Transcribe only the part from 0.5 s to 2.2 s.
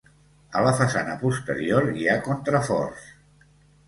A la façana posterior hi ha